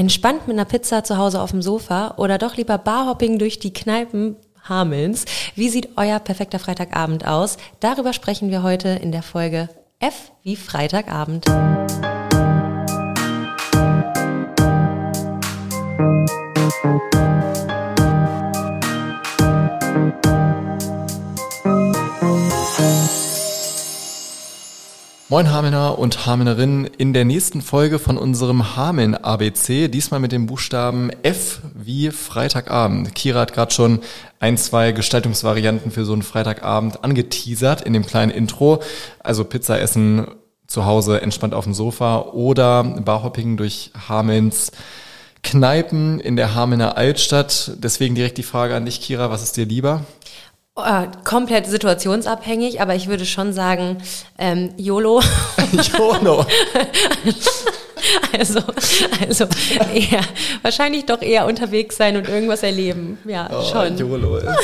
Entspannt 0.00 0.48
mit 0.48 0.56
einer 0.56 0.64
Pizza 0.64 1.04
zu 1.04 1.18
Hause 1.18 1.42
auf 1.42 1.50
dem 1.50 1.60
Sofa 1.60 2.14
oder 2.16 2.38
doch 2.38 2.56
lieber 2.56 2.78
Barhopping 2.78 3.38
durch 3.38 3.58
die 3.58 3.74
Kneipen 3.74 4.34
Hamelns. 4.66 5.26
Wie 5.56 5.68
sieht 5.68 5.90
euer 5.98 6.18
perfekter 6.20 6.58
Freitagabend 6.58 7.26
aus? 7.26 7.58
Darüber 7.80 8.14
sprechen 8.14 8.48
wir 8.50 8.62
heute 8.62 8.88
in 8.88 9.12
der 9.12 9.22
Folge 9.22 9.68
F 9.98 10.32
wie 10.42 10.56
Freitagabend. 10.56 11.44
Moin 25.30 25.52
Hamelner 25.52 25.96
und 25.96 26.26
Hamelnerinnen 26.26 26.86
in 26.86 27.12
der 27.12 27.24
nächsten 27.24 27.62
Folge 27.62 28.00
von 28.00 28.18
unserem 28.18 28.74
Hameln 28.74 29.14
ABC, 29.14 29.86
diesmal 29.86 30.18
mit 30.18 30.32
dem 30.32 30.46
Buchstaben 30.46 31.10
F 31.22 31.60
wie 31.72 32.10
Freitagabend. 32.10 33.14
Kira 33.14 33.42
hat 33.42 33.52
gerade 33.52 33.72
schon 33.72 34.00
ein, 34.40 34.58
zwei 34.58 34.90
Gestaltungsvarianten 34.90 35.92
für 35.92 36.04
so 36.04 36.14
einen 36.14 36.22
Freitagabend 36.22 37.04
angeteasert 37.04 37.82
in 37.82 37.92
dem 37.92 38.04
kleinen 38.04 38.32
Intro. 38.32 38.82
Also 39.20 39.44
Pizza 39.44 39.78
essen 39.80 40.26
zu 40.66 40.84
Hause 40.84 41.22
entspannt 41.22 41.54
auf 41.54 41.62
dem 41.62 41.74
Sofa 41.74 42.22
oder 42.22 42.82
Barhopping 42.82 43.56
durch 43.56 43.92
Hamelns 44.08 44.72
Kneipen 45.44 46.18
in 46.18 46.34
der 46.34 46.56
Hamelner 46.56 46.96
Altstadt. 46.96 47.76
Deswegen 47.76 48.16
direkt 48.16 48.36
die 48.36 48.42
Frage 48.42 48.74
an 48.74 48.84
dich, 48.84 49.00
Kira, 49.00 49.30
was 49.30 49.44
ist 49.44 49.56
dir 49.56 49.64
lieber? 49.64 50.04
Oh, 50.76 50.82
komplett 51.24 51.66
situationsabhängig, 51.66 52.80
aber 52.80 52.94
ich 52.94 53.08
würde 53.08 53.26
schon 53.26 53.52
sagen, 53.52 53.98
ähm, 54.38 54.72
YOLO. 54.76 55.20
YOLO. 55.72 56.40
also, 58.38 58.60
also 59.26 59.46
eher, 59.92 60.20
wahrscheinlich 60.62 61.06
doch 61.06 61.22
eher 61.22 61.46
unterwegs 61.46 61.96
sein 61.96 62.16
und 62.16 62.28
irgendwas 62.28 62.62
erleben. 62.62 63.18
Ja, 63.24 63.50
oh, 63.52 63.64
schon. 63.64 63.98
YOLO 63.98 64.36
ist. 64.36 64.46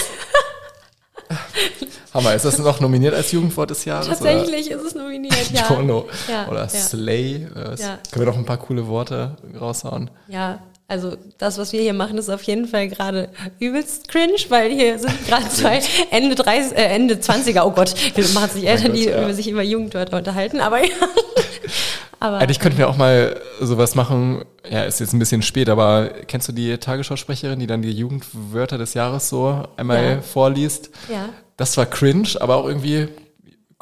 Hammer, 2.15 2.34
ist 2.34 2.45
das 2.45 2.59
noch 2.59 2.81
nominiert 2.81 3.12
als 3.12 3.33
Jugendwort 3.33 3.71
des 3.71 3.84
Jahres? 3.84 4.07
Tatsächlich 4.07 4.69
oder? 4.69 4.77
ist 4.77 4.87
es 4.87 4.95
nominiert, 4.95 5.51
ja. 5.53 5.69
YOLO. 5.69 6.09
Ja, 6.31 6.47
oder 6.49 6.62
ja. 6.62 6.69
Slay. 6.69 7.49
Ja. 7.77 7.99
Können 8.11 8.25
wir 8.25 8.27
noch 8.27 8.39
ein 8.39 8.47
paar 8.47 8.59
coole 8.59 8.87
Worte 8.87 9.37
raushauen? 9.61 10.09
Ja, 10.29 10.61
also 10.89 11.17
das, 11.39 11.59
was 11.59 11.73
wir 11.73 11.81
hier 11.81 11.95
machen, 11.95 12.17
ist 12.17 12.29
auf 12.29 12.42
jeden 12.42 12.69
Fall 12.69 12.89
gerade 12.89 13.31
übelst 13.59 14.06
cringe, 14.06 14.37
weil 14.51 14.70
hier 14.70 14.98
sind 14.98 15.27
gerade 15.27 15.48
zwei 15.48 15.81
Ende 16.11 16.37
30, 16.37 16.78
äh, 16.78 16.83
Ende 16.83 17.15
20er, 17.15 17.62
oh 17.65 17.73
Gott, 17.73 17.95
wir 18.15 18.28
machen 18.34 18.51
sich 18.51 18.69
Eltern, 18.69 18.93
Gott, 18.93 18.97
die 18.97 19.06
ja. 19.06 19.23
über 19.23 19.34
sich 19.34 19.48
über 19.48 19.62
Jugendwörter 19.62 20.17
unterhalten, 20.17 20.61
aber 20.61 20.84
ja. 20.84 20.91
aber, 22.20 22.39
Eigentlich 22.39 22.61
könnten 22.61 22.78
wir 22.78 22.89
auch 22.89 22.97
mal 22.97 23.41
sowas 23.61 23.97
machen, 23.97 24.45
ja, 24.70 24.84
ist 24.84 25.01
jetzt 25.01 25.12
ein 25.12 25.19
bisschen 25.19 25.43
spät, 25.43 25.69
aber 25.69 26.11
kennst 26.28 26.48
du 26.48 26.53
die 26.53 26.78
Tagesschausprecherin, 26.78 27.59
die 27.59 27.67
dann 27.67 27.83
die 27.83 27.93
Jugendwörter 27.93 28.78
des 28.78 28.95
Jahres 28.95 29.28
so 29.28 29.65
einmal 29.77 30.05
ja. 30.05 30.23
vorliest? 30.23 30.91
Ja. 31.11 31.31
Das 31.56 31.77
war 31.77 31.87
cringe, 31.87 32.28
aber 32.39 32.56
auch 32.56 32.69
irgendwie 32.69 33.09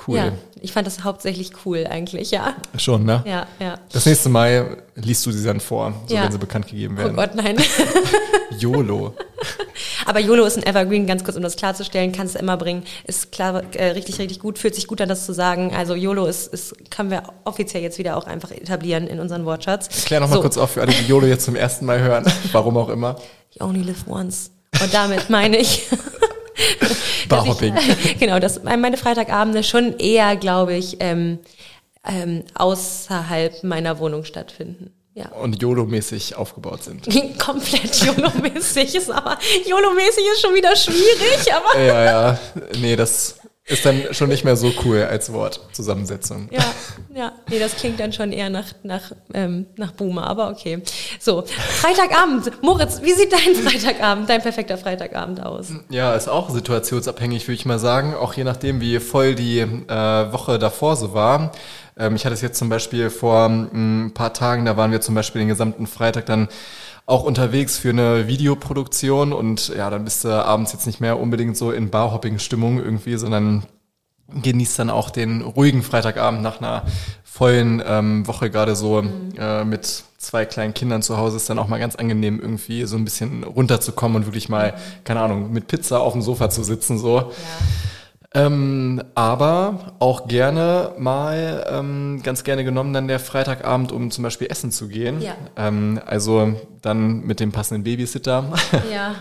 Cool. 0.06 0.17
Ja, 0.17 0.33
ich 0.61 0.73
fand 0.73 0.87
das 0.87 1.05
hauptsächlich 1.05 1.53
cool 1.64 1.87
eigentlich, 1.89 2.33
ja. 2.33 2.56
Schon, 2.77 3.05
ne? 3.05 3.23
Ja, 3.27 3.47
ja. 3.61 3.78
Das 3.92 4.06
nächste 4.06 4.28
Mal 4.28 4.83
liest 4.97 5.25
du 5.25 5.31
sie 5.31 5.45
dann 5.45 5.61
vor, 5.61 5.95
so 6.06 6.14
ja. 6.14 6.25
wenn 6.25 6.33
sie 6.33 6.39
bekannt 6.39 6.67
gegeben 6.67 6.97
werden. 6.97 7.12
Oh 7.12 7.17
Gott, 7.17 7.34
nein. 7.36 7.56
YOLO. 8.59 9.14
Aber 10.06 10.20
YOLO 10.20 10.45
ist 10.45 10.56
ein 10.56 10.67
Evergreen, 10.67 11.06
ganz 11.06 11.25
kurz, 11.25 11.36
um 11.36 11.42
das 11.42 11.56
klarzustellen, 11.56 12.12
kannst 12.12 12.34
du 12.34 12.39
immer 12.41 12.56
bringen. 12.56 12.83
Ist 13.05 13.31
klar, 13.33 13.62
äh, 13.75 13.91
richtig, 13.91 14.19
richtig 14.19 14.41
gut, 14.41 14.59
fühlt 14.59 14.75
sich 14.75 14.86
gut 14.86 15.01
an, 15.01 15.09
das 15.09 15.27
zu 15.27 15.33
sagen. 15.33 15.73
Also 15.75 15.95
YOLO 15.95 16.27
ist, 16.27 16.53
ist, 16.53 16.91
können 16.91 17.11
wir 17.11 17.23
offiziell 17.45 17.83
jetzt 17.83 17.98
wieder 17.98 18.17
auch 18.17 18.27
einfach 18.27 18.51
etablieren 18.51 19.06
in 19.06 19.20
unseren 19.20 19.45
Wortschatz. 19.45 20.05
Klär 20.05 20.20
nochmal 20.20 20.39
so. 20.39 20.42
kurz 20.42 20.56
auf 20.58 20.73
für 20.73 20.83
alle, 20.83 20.92
die 20.92 21.06
YOLO 21.06 21.27
jetzt 21.27 21.45
zum 21.45 21.56
ersten 21.56 21.86
Mal 21.86 22.01
hören, 22.01 22.25
warum 22.53 22.77
auch 22.77 22.89
immer. 22.89 23.17
You 23.53 23.67
only 23.67 23.83
live 23.83 24.06
once. 24.08 24.51
Und 24.83 24.92
damit 24.92 25.31
meine 25.31 25.56
ich... 25.56 25.86
Barhopping. 27.28 27.74
genau, 28.19 28.38
dass 28.38 28.62
meine 28.62 28.97
Freitagabende 28.97 29.62
schon 29.62 29.98
eher, 29.98 30.36
glaube 30.36 30.74
ich, 30.74 30.98
ähm, 31.01 31.39
ähm, 32.06 32.45
außerhalb 32.55 33.64
meiner 33.64 33.98
Wohnung 33.98 34.24
stattfinden. 34.24 34.92
Ja. 35.14 35.29
Und 35.29 35.62
YOLO-mäßig 35.62 36.34
aufgebaut 36.34 36.83
sind. 36.83 37.06
Komplett 37.39 37.95
YOLO-mäßig 38.02 38.96
ist 38.96 39.11
aber, 39.11 39.39
YOLO-mäßig 39.64 40.24
ist 40.33 40.40
schon 40.40 40.55
wieder 40.55 40.74
schwierig, 40.74 41.55
aber. 41.55 41.80
Ja, 41.80 42.05
ja, 42.05 42.39
nee, 42.80 42.96
das 42.96 43.39
ist 43.67 43.86
dann 43.86 44.02
schon 44.13 44.29
nicht 44.29 44.45
mehr 44.45 44.57
so 44.57 44.70
cool 44.85 45.02
als 45.02 45.33
Wort, 45.33 45.58
Zusammensetzung. 45.73 46.48
Ja, 46.51 46.64
ja. 47.14 47.33
Nee, 47.48 47.58
das 47.58 47.77
klingt 47.77 47.98
dann 47.98 48.13
schon 48.13 48.30
eher 48.30 48.51
nach, 48.51 48.67
nach, 48.83 49.13
ähm, 49.33 49.67
nach 49.77 49.92
Boomer, 49.92 50.27
aber 50.27 50.51
okay. 50.51 50.83
So, 51.19 51.45
Freitagabend. 51.47 52.63
Moritz, 52.63 53.01
wie 53.03 53.13
sieht 53.13 53.33
dein 53.33 53.55
Freitagabend, 53.55 54.29
dein 54.29 54.42
perfekter 54.42 54.77
Freitagabend 54.77 55.42
aus? 55.42 55.69
Ja, 55.89 56.14
ist 56.14 56.29
auch 56.29 56.51
situationsabhängig, 56.51 57.48
würde 57.48 57.55
ich 57.55 57.64
mal 57.64 57.79
sagen. 57.79 58.14
Auch 58.14 58.35
je 58.35 58.45
nachdem, 58.45 58.83
wie 58.83 59.01
voll 59.01 59.35
die 59.35 59.61
äh, 59.61 60.33
Woche 60.33 60.58
davor 60.58 60.97
so 60.97 61.14
war. 61.14 61.53
Ähm, 61.97 62.17
ich 62.17 62.27
hatte 62.27 62.35
es 62.35 62.42
jetzt 62.42 62.58
zum 62.58 62.69
Beispiel 62.69 63.08
vor 63.08 63.47
ein 63.47 64.13
paar 64.13 64.35
Tagen, 64.35 64.67
da 64.67 64.77
waren 64.77 64.92
wir 64.92 65.01
zum 65.01 65.14
Beispiel 65.14 65.41
den 65.41 65.48
gesamten 65.48 65.86
Freitag 65.86 66.27
dann 66.27 66.48
auch 67.07 67.25
unterwegs 67.25 67.79
für 67.79 67.91
eine 67.91 68.29
Videoproduktion 68.29 69.33
und 69.33 69.69
ja, 69.69 69.91
dann 69.91 70.05
bist 70.05 70.25
du 70.25 70.29
abends 70.29 70.73
jetzt 70.73 70.87
nicht 70.87 71.01
mehr 71.01 71.20
unbedingt 71.20 71.57
so 71.57 71.70
in 71.70 71.91
Barhopping-Stimmung 71.91 72.79
irgendwie, 72.79 73.17
sondern 73.17 73.65
genießt 74.42 74.79
dann 74.79 74.91
auch 74.91 75.11
den 75.11 75.42
ruhigen 75.42 75.83
Freitagabend 75.83 76.42
nach 76.42 76.59
einer 76.59 76.85
vollen 77.23 77.83
ähm, 77.87 78.27
Woche 78.27 78.51
gerade 78.51 78.75
so 78.75 79.03
mhm. 79.03 79.33
äh, 79.39 79.65
mit 79.65 80.05
zwei 80.19 80.47
kleinen 80.47 80.73
Kindern 80.73 81.03
zu 81.03 81.19
Hause 81.19 81.37
ist 81.37 81.51
dann 81.51 81.59
auch 81.59 81.69
mal 81.69 81.79
ganz 81.79 81.97
angenehm 81.97 82.41
irgendwie 82.41 82.85
so 82.85 82.97
ein 82.97 83.05
bisschen 83.05 83.45
runterzukommen 83.45 84.17
und 84.17 84.27
wirklich 84.27 84.48
mal, 84.48 84.75
keine 85.05 85.21
Ahnung, 85.21 85.53
mit 85.53 85.67
Pizza 85.67 86.01
auf 86.01 86.15
dem 86.15 86.23
Sofa 86.23 86.48
zu 86.48 86.65
sitzen 86.65 86.97
so. 86.97 87.19
Ja. 87.19 87.27
Ähm, 88.36 89.00
aber 89.14 89.95
auch 90.00 90.27
gerne 90.27 90.92
mal 90.98 91.64
ähm, 91.70 92.20
ganz 92.24 92.42
gerne 92.42 92.64
genommen 92.64 92.92
dann 92.92 93.06
der 93.06 93.20
Freitagabend, 93.20 93.92
um 93.92 94.11
zum 94.11 94.24
Beispiel 94.24 94.48
essen 94.50 94.72
zu 94.72 94.89
gehen. 94.89 95.22
Ja. 95.22 95.36
Ähm, 95.56 96.00
also 96.05 96.55
dann 96.83 97.20
mit 97.20 97.39
dem 97.39 97.52
passenden 97.52 97.84
Babysitter 97.84 98.52
ja. 98.92 99.14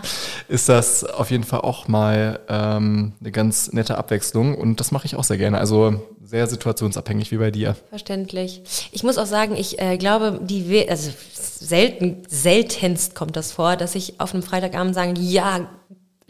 ist 0.47 0.67
das 0.67 1.03
auf 1.03 1.29
jeden 1.29 1.43
Fall 1.43 1.61
auch 1.61 1.87
mal 1.87 2.39
ähm, 2.49 3.13
eine 3.19 3.31
ganz 3.31 3.71
nette 3.71 3.99
Abwechslung 3.99 4.55
und 4.55 4.79
das 4.79 4.91
mache 4.91 5.05
ich 5.05 5.15
auch 5.15 5.23
sehr 5.23 5.37
gerne. 5.37 5.59
Also 5.59 6.01
sehr 6.23 6.47
situationsabhängig 6.47 7.31
wie 7.31 7.37
bei 7.37 7.51
dir. 7.51 7.75
Verständlich. 7.89 8.89
Ich 8.91 9.03
muss 9.03 9.19
auch 9.19 9.27
sagen, 9.27 9.55
ich 9.55 9.79
äh, 9.79 9.97
glaube, 9.97 10.39
die 10.41 10.67
We 10.71 10.89
also 10.89 11.11
selten 11.33 12.23
seltenst 12.27 13.13
kommt 13.13 13.35
das 13.35 13.51
vor, 13.51 13.75
dass 13.75 13.93
ich 13.93 14.19
auf 14.19 14.33
einem 14.33 14.41
Freitagabend 14.41 14.95
sage, 14.95 15.13
ja 15.19 15.67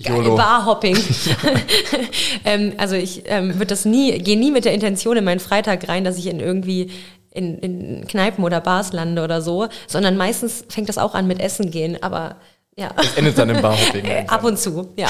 Geil, 0.02 0.24
Barhopping. 0.24 0.98
ähm, 2.46 2.74
also 2.78 2.96
ich 2.96 3.24
ähm, 3.26 3.54
würde 3.56 3.68
das 3.68 3.86
nie, 3.86 4.18
gehe 4.20 4.38
nie 4.38 4.52
mit 4.52 4.66
der 4.66 4.74
Intention 4.74 5.18
in 5.18 5.24
meinen 5.24 5.40
Freitag 5.40 5.88
rein, 5.88 6.04
dass 6.04 6.18
ich 6.18 6.28
in 6.28 6.40
irgendwie 6.40 6.92
in, 7.32 7.60
in 7.60 8.08
Kneipen 8.08 8.44
oder 8.44 8.62
Bars 8.62 8.94
lande 8.94 9.24
oder 9.24 9.42
so, 9.42 9.68
sondern 9.88 10.18
meistens 10.18 10.66
fängt 10.70 10.90
das 10.90 10.98
auch 10.98 11.16
an 11.16 11.28
mit 11.28 11.40
Essen 11.40 11.72
gehen, 11.72 12.02
aber 12.02 12.38
ja. 12.76 12.90
Es 12.98 13.16
endet 13.16 13.38
dann 13.38 13.50
im 13.50 13.62
Barhopping. 13.62 14.06
Ab 14.28 14.44
und 14.44 14.58
zu, 14.58 14.92
ja. 14.96 15.10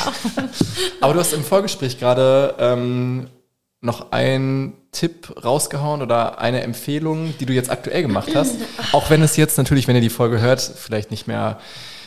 aber 1.01 1.13
du 1.13 1.19
hast 1.19 1.33
im 1.33 1.43
Vorgespräch 1.43 1.99
gerade 1.99 2.55
ähm, 2.59 3.27
noch 3.81 4.11
einen 4.11 4.73
Tipp 4.91 5.33
rausgehauen 5.43 6.01
oder 6.01 6.39
eine 6.39 6.61
Empfehlung, 6.61 7.33
die 7.39 7.45
du 7.45 7.53
jetzt 7.53 7.69
aktuell 7.69 8.01
gemacht 8.01 8.29
hast. 8.35 8.55
Auch 8.91 9.09
wenn 9.09 9.21
es 9.21 9.37
jetzt 9.37 9.57
natürlich, 9.57 9.87
wenn 9.87 9.95
ihr 9.95 10.01
die 10.01 10.09
Folge 10.09 10.39
hört, 10.39 10.61
vielleicht 10.61 11.11
nicht 11.11 11.27
mehr 11.27 11.59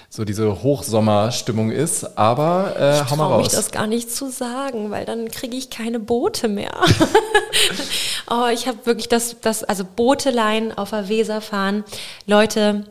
so 0.09 0.25
diese 0.25 0.63
Hochsommerstimmung 0.63 1.71
ist. 1.71 2.19
Aber 2.19 2.75
äh, 2.79 2.97
ich 2.97 3.11
hau 3.11 3.17
mal 3.17 3.27
raus. 3.27 3.45
mich 3.45 3.53
das 3.53 3.71
gar 3.71 3.87
nicht 3.87 4.11
zu 4.11 4.31
sagen, 4.31 4.91
weil 4.91 5.05
dann 5.05 5.31
kriege 5.31 5.57
ich 5.57 5.71
keine 5.71 6.01
Boote 6.01 6.49
mehr. 6.49 6.73
oh, 8.31 8.47
ich 8.53 8.67
habe 8.67 8.79
wirklich 8.85 9.09
das, 9.09 9.37
das, 9.41 9.65
also 9.65 9.85
Booteleien 9.85 10.77
auf 10.77 10.91
der 10.91 11.09
Weser 11.09 11.41
fahren. 11.41 11.85
Leute, 12.27 12.85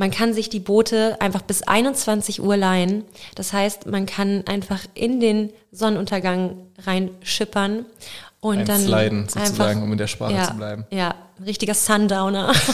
man 0.00 0.10
kann 0.10 0.32
sich 0.32 0.48
die 0.48 0.60
Boote 0.60 1.16
einfach 1.20 1.42
bis 1.42 1.62
21 1.62 2.40
Uhr 2.40 2.56
leihen. 2.56 3.04
Das 3.34 3.52
heißt, 3.52 3.86
man 3.86 4.06
kann 4.06 4.44
einfach 4.46 4.80
in 4.94 5.20
den 5.20 5.52
Sonnenuntergang 5.72 6.56
reinschippern 6.86 7.84
und 8.40 8.60
Ein 8.60 8.64
dann 8.64 8.80
Sliden 8.80 9.28
sozusagen, 9.28 9.60
einfach, 9.60 9.82
um 9.82 9.92
in 9.92 9.98
der 9.98 10.06
Sprache 10.06 10.32
ja, 10.32 10.44
zu 10.44 10.54
bleiben. 10.54 10.86
Ja, 10.90 11.14
ein 11.38 11.44
richtiger 11.44 11.74
Sundowner. 11.74 12.54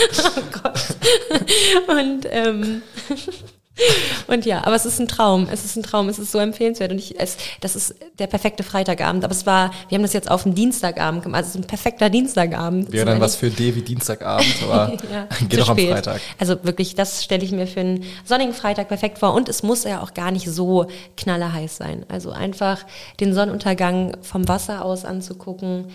oh 0.36 0.42
Gott. 0.62 0.69
Und, 1.88 2.26
ähm, 2.30 2.82
und 4.26 4.44
ja, 4.44 4.64
aber 4.64 4.76
es 4.76 4.84
ist 4.84 5.00
ein 5.00 5.08
Traum. 5.08 5.48
Es 5.50 5.64
ist 5.64 5.76
ein 5.76 5.82
Traum. 5.82 6.08
Es 6.08 6.18
ist 6.18 6.32
so 6.32 6.38
empfehlenswert. 6.38 6.92
Und 6.92 6.98
ich, 6.98 7.18
es, 7.18 7.36
das 7.60 7.76
ist 7.76 7.94
der 8.18 8.26
perfekte 8.26 8.62
Freitagabend. 8.62 9.24
Aber 9.24 9.32
es 9.32 9.46
war, 9.46 9.70
wir 9.88 9.96
haben 9.96 10.02
das 10.02 10.12
jetzt 10.12 10.30
auf 10.30 10.42
den 10.42 10.54
Dienstagabend 10.54 11.22
gemacht. 11.22 11.38
Also 11.38 11.48
es 11.48 11.54
ist 11.54 11.62
ein 11.62 11.66
perfekter 11.66 12.10
Dienstagabend. 12.10 12.92
Wäre 12.92 13.06
dann 13.06 13.20
was 13.20 13.36
für 13.36 13.50
D 13.50 13.74
wie 13.74 13.82
Dienstagabend, 13.82 14.54
aber 14.62 14.92
ja, 15.12 15.28
geht 15.48 15.60
doch 15.60 15.70
am 15.70 15.78
Freitag. 15.78 16.20
Also 16.38 16.62
wirklich, 16.62 16.94
das 16.94 17.24
stelle 17.24 17.44
ich 17.44 17.52
mir 17.52 17.66
für 17.66 17.80
einen 17.80 18.04
sonnigen 18.24 18.52
Freitag 18.52 18.88
perfekt 18.88 19.18
vor. 19.18 19.34
Und 19.34 19.48
es 19.48 19.62
muss 19.62 19.84
ja 19.84 20.02
auch 20.02 20.14
gar 20.14 20.30
nicht 20.30 20.48
so 20.48 20.86
knallerheiß 21.16 21.76
sein. 21.76 22.04
Also 22.08 22.30
einfach 22.30 22.84
den 23.20 23.34
Sonnenuntergang 23.34 24.16
vom 24.22 24.46
Wasser 24.48 24.84
aus 24.84 25.04
anzugucken 25.04 25.86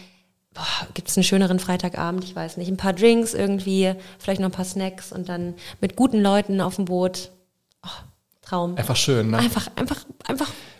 gibt 0.94 1.10
es 1.10 1.18
einen 1.18 1.24
schöneren 1.24 1.60
Freitagabend? 1.60 2.24
Ich 2.24 2.36
weiß 2.36 2.58
nicht. 2.58 2.70
Ein 2.70 2.78
paar 2.78 2.94
Drinks 2.94 3.34
irgendwie, 3.34 3.94
vielleicht 4.20 4.40
noch 4.40 4.50
ein 4.50 4.54
paar 4.54 4.66
Snacks 4.66 5.12
und 5.12 5.30
dann 5.30 5.56
mit 5.82 5.96
guten 5.96 6.22
Leuten 6.22 6.62
auf 6.62 6.76
dem 6.76 6.86
Boot. 6.86 7.32
Oh, 7.84 7.90
Traum. 8.42 8.78
Einfach 8.78 8.96
schön, 8.96 9.32
ne? 9.32 9.38
Einfach, 9.38 9.68
einfach, 9.76 9.98
einfach 9.98 10.05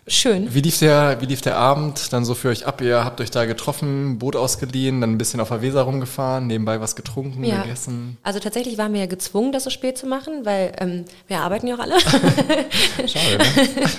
schön. 0.08 0.54
Wie 0.54 0.62
lief 0.62 0.80
der, 0.80 1.20
wie 1.22 1.26
lief 1.26 1.42
der 1.42 1.58
Abend 1.58 2.14
dann 2.14 2.26
so 2.26 2.36
für 2.36 2.50
euch 2.50 2.66
ab? 2.66 2.82
Ihr 2.82 3.04
habt 3.04 3.22
euch 3.22 3.32
da 3.32 3.46
getroffen, 3.46 4.20
Boot 4.20 4.36
ausgeliehen, 4.36 5.02
dann 5.02 5.12
ein 5.12 5.18
bisschen 5.18 5.40
auf 5.40 5.50
der 5.50 5.62
Weser 5.62 5.82
rumgefahren, 5.82 6.48
nebenbei 6.48 6.80
was 6.82 6.96
getrunken, 6.96 7.44
ja. 7.44 7.64
gegessen. 7.64 8.18
Also 8.24 8.40
tatsächlich 8.40 8.78
waren 8.78 8.94
wir 8.94 9.02
ja 9.02 9.08
gezwungen, 9.08 9.52
das 9.52 9.64
so 9.64 9.70
spät 9.70 9.98
zu 9.98 10.08
machen, 10.08 10.46
weil 10.46 10.74
ähm, 10.80 11.06
wir 11.28 11.40
arbeiten 11.40 11.68
ja 11.68 11.76
auch 11.76 11.80
alle. 11.80 12.00
Schade, 13.08 13.38
ne? 13.38 13.90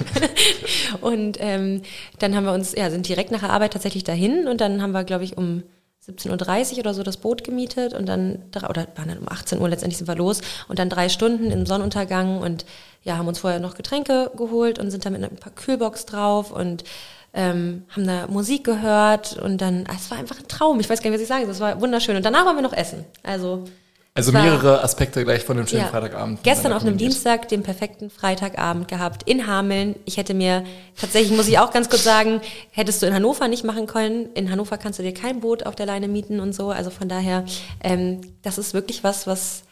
und 1.01 1.39
ähm, 1.41 1.83
dann 2.19 2.37
haben 2.37 2.45
wir 2.45 2.53
uns, 2.53 2.75
ja, 2.75 2.91
sind 2.91 3.09
direkt 3.09 3.31
nach 3.31 3.41
der 3.41 3.51
Arbeit 3.51 3.73
tatsächlich 3.73 4.05
dahin 4.05 4.47
und 4.49 4.61
dann 4.61 4.83
haben 4.83 4.93
wir, 4.93 5.05
glaube 5.05 5.25
ich, 5.25 5.37
um 5.37 5.63
17.30 6.09 6.73
Uhr 6.73 6.79
oder 6.79 6.95
so 6.95 7.03
das 7.03 7.17
Boot 7.17 7.43
gemietet 7.45 7.95
und 7.95 8.07
dann, 8.07 8.43
oder 8.69 8.87
waren 8.95 9.09
dann 9.09 9.19
um 9.19 9.29
18 9.29 9.61
Uhr 9.61 9.69
letztendlich 9.69 9.99
sind 9.99 10.09
wir 10.09 10.15
los 10.15 10.41
und 10.69 10.79
dann 10.79 10.89
drei 10.89 11.09
Stunden 11.09 11.51
im 11.51 11.67
Sonnenuntergang 11.67 12.39
und 12.39 12.65
ja, 13.03 13.17
haben 13.17 13.29
uns 13.29 13.39
vorher 13.39 13.61
noch 13.61 13.75
Getränke 13.75 14.31
geholt 14.37 14.79
und 14.79 14.91
sind 14.91 15.05
dann 15.05 15.13
mit 15.13 15.23
ein 15.23 15.37
paar 15.37 15.53
Kühlbox 15.53 16.07
drauf 16.07 16.51
und 16.51 16.85
ähm, 17.33 17.85
haben 17.91 18.07
da 18.07 18.27
Musik 18.29 18.65
gehört 18.65 19.37
und 19.37 19.61
dann, 19.61 19.85
ah, 19.89 19.95
es 19.95 20.11
war 20.11 20.19
einfach 20.19 20.39
ein 20.39 20.49
Traum. 20.49 20.81
Ich 20.81 20.89
weiß 20.89 21.03
gar 21.03 21.11
nicht, 21.11 21.19
was 21.19 21.23
ich 21.23 21.29
sagen 21.29 21.45
soll. 21.45 21.53
Es 21.53 21.61
war 21.61 21.81
wunderschön. 21.81 22.17
Und 22.17 22.25
danach 22.25 22.47
waren 22.47 22.57
wir 22.57 22.63
noch 22.63 22.73
essen. 22.73 23.05
Also 23.23 23.65
also 24.17 24.33
mehrere 24.33 24.83
Aspekte 24.83 25.25
gleich 25.25 25.45
von 25.45 25.57
dem 25.57 25.67
schönen 25.67 25.83
ja, 25.83 25.89
Freitagabend. 25.89 26.43
Gestern 26.43 26.73
auf 26.73 26.83
einem 26.83 26.97
Dienstag 26.97 27.49
den 27.49 27.63
perfekten 27.63 28.09
Freitagabend 28.09 28.89
gehabt 28.89 29.23
in 29.25 29.47
Hameln. 29.47 29.95
Ich 30.07 30.17
hätte 30.17 30.33
mir 30.33 30.65
tatsächlich, 30.99 31.37
muss 31.37 31.49
ich 31.49 31.59
auch 31.59 31.71
ganz 31.71 31.91
kurz 31.91 32.05
sagen, 32.05 32.41
hättest 32.71 33.03
du 33.03 33.07
in 33.07 33.15
Hannover 33.15 33.47
nicht 33.49 33.65
machen 33.65 33.87
können. 33.87 34.31
In 34.33 34.51
Hannover 34.51 34.79
kannst 34.79 34.99
du 34.99 35.03
dir 35.03 35.13
kein 35.13 35.41
Boot 35.41 35.67
auf 35.67 35.77
der 35.77 35.85
Leine 35.85 36.09
mieten 36.09 36.41
und 36.41 36.55
so. 36.55 36.71
Also 36.71 36.91
von 36.91 37.09
daher, 37.09 37.45
ähm, 37.85 38.23
das 38.43 38.57
ist 38.57 38.73
wirklich 38.73 39.05
was, 39.05 39.27
was 39.27 39.65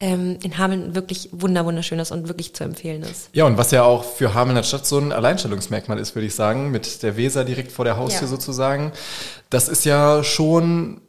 ähm, 0.00 0.38
in 0.42 0.58
Hameln 0.58 0.94
wirklich 0.94 1.28
wunder 1.32 1.64
wunderschön 1.64 1.98
ist 1.98 2.10
und 2.10 2.28
wirklich 2.28 2.54
zu 2.54 2.64
empfehlen 2.64 3.02
ist. 3.02 3.28
Ja, 3.34 3.44
und 3.44 3.56
was 3.56 3.70
ja 3.70 3.84
auch 3.84 4.04
für 4.04 4.34
Hameln 4.34 4.56
als 4.56 4.68
Stadt 4.68 4.84
so 4.84 4.98
ein 4.98 5.12
Alleinstellungsmerkmal 5.12 5.98
ist, 5.98 6.16
würde 6.16 6.26
ich 6.26 6.34
sagen, 6.34 6.70
mit 6.70 7.02
der 7.02 7.16
Weser 7.16 7.44
direkt 7.44 7.70
vor 7.70 7.84
der 7.84 7.96
Haustür 7.96 8.22
ja. 8.22 8.28
sozusagen. 8.28 8.92
Das 9.50 9.68
ist 9.68 9.84
ja 9.84 10.24
schon 10.24 11.02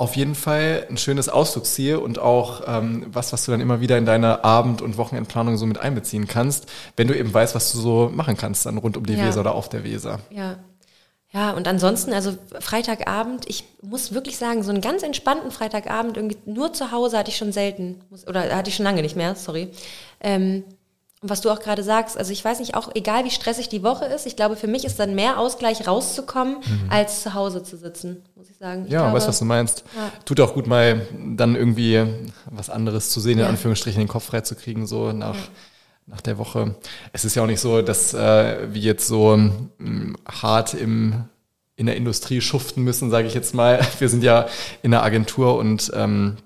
auf 0.00 0.14
jeden 0.14 0.36
Fall 0.36 0.86
ein 0.88 0.96
schönes 0.96 1.28
Ausflugsziel 1.28 1.96
und 1.96 2.20
auch 2.20 2.62
ähm, 2.66 3.06
was, 3.12 3.32
was 3.32 3.44
du 3.44 3.50
dann 3.50 3.60
immer 3.60 3.80
wieder 3.80 3.98
in 3.98 4.06
deine 4.06 4.44
Abend- 4.44 4.80
und 4.80 4.96
Wochenendplanung 4.96 5.56
so 5.56 5.66
mit 5.66 5.78
einbeziehen 5.78 6.28
kannst, 6.28 6.66
wenn 6.96 7.08
du 7.08 7.18
eben 7.18 7.34
weißt, 7.34 7.56
was 7.56 7.72
du 7.72 7.78
so 7.78 8.08
machen 8.14 8.36
kannst 8.36 8.64
dann 8.64 8.78
rund 8.78 8.96
um 8.96 9.04
die 9.04 9.14
ja. 9.14 9.26
Weser 9.26 9.40
oder 9.40 9.56
auf 9.56 9.68
der 9.68 9.82
Weser. 9.82 10.20
Ja. 10.30 10.56
Ja, 11.30 11.50
und 11.50 11.68
ansonsten, 11.68 12.14
also 12.14 12.38
Freitagabend, 12.58 13.46
ich 13.48 13.64
muss 13.82 14.14
wirklich 14.14 14.38
sagen, 14.38 14.62
so 14.62 14.70
einen 14.70 14.80
ganz 14.80 15.02
entspannten 15.02 15.50
Freitagabend, 15.50 16.16
irgendwie 16.16 16.38
nur 16.46 16.72
zu 16.72 16.90
Hause 16.90 17.18
hatte 17.18 17.30
ich 17.30 17.36
schon 17.36 17.52
selten, 17.52 18.00
oder 18.26 18.56
hatte 18.56 18.70
ich 18.70 18.76
schon 18.76 18.84
lange 18.84 19.02
nicht 19.02 19.14
mehr, 19.14 19.34
sorry. 19.34 19.68
Ähm, 20.20 20.64
was 21.20 21.40
du 21.40 21.50
auch 21.50 21.58
gerade 21.58 21.82
sagst, 21.82 22.16
also 22.16 22.32
ich 22.32 22.44
weiß 22.44 22.60
nicht, 22.60 22.74
auch 22.74 22.94
egal 22.94 23.24
wie 23.24 23.30
stressig 23.30 23.68
die 23.68 23.82
Woche 23.82 24.04
ist, 24.04 24.26
ich 24.26 24.36
glaube, 24.36 24.54
für 24.54 24.68
mich 24.68 24.84
ist 24.84 25.00
dann 25.00 25.14
mehr 25.14 25.38
Ausgleich 25.38 25.86
rauszukommen, 25.86 26.58
mhm. 26.58 26.90
als 26.90 27.22
zu 27.22 27.34
Hause 27.34 27.62
zu 27.64 27.76
sitzen, 27.76 28.22
muss 28.36 28.48
ich 28.50 28.56
sagen. 28.56 28.84
Ich 28.86 28.92
ja, 28.92 29.00
glaube, 29.00 29.16
weißt 29.16 29.28
was 29.28 29.40
du 29.40 29.44
meinst. 29.44 29.84
Ja. 29.96 30.12
Tut 30.24 30.40
auch 30.40 30.54
gut 30.54 30.68
mal 30.68 31.06
dann 31.36 31.56
irgendwie 31.56 32.04
was 32.50 32.70
anderes 32.70 33.10
zu 33.10 33.20
sehen, 33.20 33.38
in 33.38 33.44
ja. 33.44 33.48
Anführungsstrichen 33.48 34.00
den 34.00 34.08
Kopf 34.08 34.26
frei 34.26 34.42
zu 34.42 34.54
kriegen, 34.54 34.86
so 34.86 35.10
nach, 35.10 35.34
ja. 35.34 35.40
nach 36.06 36.20
der 36.20 36.38
Woche. 36.38 36.76
Es 37.12 37.24
ist 37.24 37.34
ja 37.34 37.42
auch 37.42 37.48
nicht 37.48 37.60
so, 37.60 37.82
dass 37.82 38.14
äh, 38.14 38.72
wir 38.72 38.80
jetzt 38.80 39.08
so 39.08 39.34
ähm, 39.34 40.16
hart 40.26 40.74
im 40.74 41.24
in 41.74 41.86
der 41.86 41.96
Industrie 41.96 42.40
schuften 42.40 42.82
müssen, 42.82 43.08
sage 43.08 43.28
ich 43.28 43.34
jetzt 43.34 43.54
mal. 43.54 43.80
Wir 44.00 44.08
sind 44.08 44.24
ja 44.24 44.48
in 44.82 44.90
der 44.90 45.04
Agentur 45.04 45.56
und 45.56 45.92
ähm, 45.94 46.36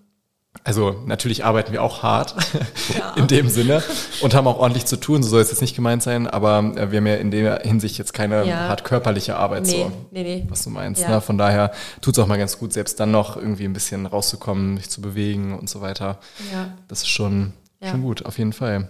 also 0.65 1.03
natürlich 1.07 1.45
arbeiten 1.45 1.73
wir 1.73 1.83
auch 1.83 2.03
hart 2.03 2.35
ja. 2.99 3.15
in 3.15 3.27
dem 3.27 3.49
Sinne 3.49 3.83
und 4.21 4.35
haben 4.35 4.47
auch 4.47 4.59
ordentlich 4.59 4.87
zu 4.87 4.97
tun, 4.97 5.23
so 5.23 5.31
soll 5.31 5.41
es 5.41 5.51
jetzt 5.51 5.61
nicht 5.61 5.75
gemeint 5.75 6.03
sein, 6.03 6.27
aber 6.27 6.59
äh, 6.77 6.91
wir 6.91 6.99
haben 6.99 7.07
ja 7.07 7.17
in 7.17 7.31
der 7.31 7.61
Hinsicht 7.61 7.99
jetzt 7.99 8.13
keine 8.13 8.45
ja. 8.47 8.69
hart 8.69 8.85
körperliche 8.85 9.37
Arbeit, 9.37 9.65
nee, 9.65 9.83
so 9.83 9.93
nee, 10.11 10.23
nee. 10.23 10.47
was 10.49 10.63
du 10.65 10.71
meinst. 10.71 11.03
Ja. 11.03 11.11
Ne? 11.11 11.21
Von 11.21 11.39
daher 11.39 11.73
tut 12.01 12.17
es 12.17 12.23
auch 12.23 12.27
mal 12.27 12.39
ganz 12.39 12.59
gut, 12.59 12.73
selbst 12.73 13.01
dann 13.01 13.11
noch 13.11 13.37
irgendwie 13.37 13.65
ein 13.65 13.73
bisschen 13.73 14.07
rauszukommen, 14.07 14.77
sich 14.77 14.89
zu 14.89 15.01
bewegen 15.01 15.59
und 15.59 15.69
so 15.69 15.81
weiter. 15.81 16.19
Ja. 16.53 16.73
Das 16.89 17.01
ist 17.01 17.09
schon, 17.09 17.53
schon 17.83 18.03
gut, 18.03 18.25
auf 18.25 18.39
jeden 18.39 18.53
Fall. 18.53 18.89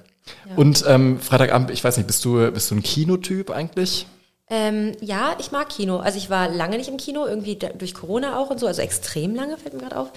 Und 0.56 0.84
ähm, 0.86 1.18
Freitagabend, 1.18 1.70
ich 1.70 1.82
weiß 1.82 1.96
nicht, 1.96 2.06
bist 2.06 2.24
du, 2.24 2.50
bist 2.52 2.70
du 2.70 2.76
ein 2.76 2.82
Kinotyp 2.82 3.50
eigentlich? 3.50 4.06
Ähm, 4.48 4.92
ja, 5.00 5.34
ich 5.38 5.50
mag 5.50 5.70
Kino. 5.70 5.98
Also 5.98 6.18
ich 6.18 6.28
war 6.28 6.48
lange 6.48 6.76
nicht 6.76 6.88
im 6.88 6.98
Kino, 6.98 7.26
irgendwie 7.26 7.56
durch 7.56 7.94
Corona 7.94 8.38
auch 8.38 8.50
und 8.50 8.60
so, 8.60 8.66
also 8.66 8.82
extrem 8.82 9.34
lange 9.34 9.56
fällt 9.56 9.74
mir 9.74 9.80
gerade 9.80 9.96
auf. 9.96 10.12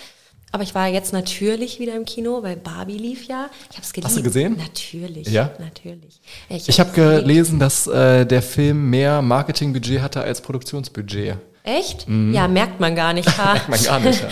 Aber 0.51 0.63
ich 0.63 0.73
war 0.73 0.87
jetzt 0.87 1.11
natürlich 1.11 1.79
wieder 1.79 1.95
im 1.95 2.05
Kino, 2.05 2.41
weil 2.41 2.55
Barbie 2.55 2.97
lief 2.97 3.27
ja. 3.27 3.49
Ich 3.69 3.77
habe 3.77 3.85
es 3.85 3.91
gelesen. 3.91 4.09
Hast 4.09 4.17
du 4.17 4.23
gesehen? 4.23 4.55
Natürlich. 4.57 5.27
Ja. 5.27 5.51
Natürlich. 5.59 6.21
Ich, 6.47 6.69
ich 6.69 6.79
habe 6.79 6.91
gelesen, 6.91 7.59
dass 7.59 7.87
äh, 7.87 8.25
der 8.25 8.41
Film 8.41 8.89
mehr 8.89 9.21
Marketingbudget 9.21 10.01
hatte 10.01 10.21
als 10.21 10.41
Produktionsbudget. 10.41 11.37
Echt? 11.63 12.07
Mhm. 12.07 12.33
Ja, 12.33 12.47
merkt 12.47 12.79
man 12.79 12.95
gar 12.95 13.11
nicht. 13.13 13.27
merkt 13.37 13.69
man 13.69 13.83
gar 13.83 13.99
nicht. 13.99 14.21
Ja, 14.21 14.27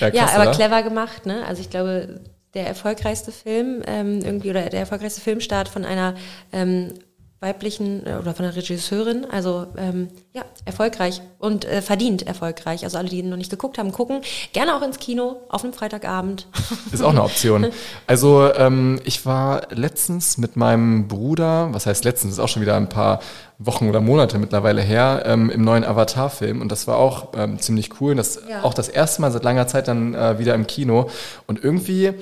ja, 0.00 0.10
krass, 0.10 0.12
ja 0.12 0.26
aber 0.34 0.50
oder? 0.50 0.52
clever 0.52 0.82
gemacht. 0.82 1.26
Ne? 1.26 1.44
Also 1.46 1.62
ich 1.62 1.70
glaube, 1.70 2.20
der 2.54 2.66
erfolgreichste 2.66 3.32
Film 3.32 3.82
ähm, 3.86 4.20
irgendwie 4.22 4.50
oder 4.50 4.68
der 4.68 4.80
erfolgreichste 4.80 5.20
Filmstart 5.20 5.68
von 5.68 5.84
einer 5.84 6.14
ähm, 6.52 6.92
weiblichen 7.40 8.04
äh, 8.04 8.14
oder 8.14 8.34
von 8.34 8.44
der 8.44 8.56
Regisseurin. 8.56 9.26
Also 9.30 9.66
ähm, 9.76 10.08
ja, 10.32 10.42
erfolgreich 10.64 11.22
und 11.38 11.64
äh, 11.64 11.82
verdient 11.82 12.26
erfolgreich. 12.26 12.84
Also 12.84 12.98
alle, 12.98 13.08
die 13.08 13.18
ihn 13.18 13.28
noch 13.28 13.36
nicht 13.36 13.50
geguckt 13.50 13.78
haben, 13.78 13.92
gucken. 13.92 14.22
Gerne 14.52 14.74
auch 14.74 14.82
ins 14.82 14.98
Kino 14.98 15.36
auf 15.48 15.62
einem 15.62 15.72
Freitagabend. 15.72 16.48
Ist 16.92 17.02
auch 17.02 17.10
eine 17.10 17.22
Option. 17.22 17.68
Also 18.06 18.52
ähm, 18.54 19.00
ich 19.04 19.24
war 19.24 19.68
letztens 19.70 20.36
mit 20.38 20.56
meinem 20.56 21.06
Bruder, 21.06 21.68
was 21.72 21.86
heißt 21.86 22.04
letztens, 22.04 22.34
ist 22.34 22.38
auch 22.40 22.48
schon 22.48 22.62
wieder 22.62 22.76
ein 22.76 22.88
paar 22.88 23.20
Wochen 23.58 23.88
oder 23.88 24.00
Monate 24.00 24.38
mittlerweile 24.38 24.82
her, 24.82 25.22
ähm, 25.26 25.50
im 25.50 25.62
neuen 25.62 25.84
Avatar-Film. 25.84 26.60
Und 26.60 26.70
das 26.70 26.86
war 26.86 26.96
auch 26.96 27.28
ähm, 27.36 27.58
ziemlich 27.60 28.00
cool. 28.00 28.14
Das 28.14 28.40
ja. 28.48 28.62
auch 28.62 28.74
das 28.74 28.88
erste 28.88 29.20
Mal 29.20 29.32
seit 29.32 29.44
langer 29.44 29.66
Zeit 29.66 29.88
dann 29.88 30.14
äh, 30.14 30.38
wieder 30.38 30.54
im 30.54 30.66
Kino. 30.66 31.08
Und 31.46 31.62
irgendwie 31.62 32.14